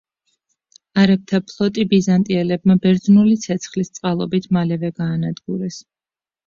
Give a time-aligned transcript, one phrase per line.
[1.01, 5.81] არაბთა ფლოტი ბიზანტიელებმა „ბერძნული ცეცხლის“ წყალობით მალევე გაანადგურეს.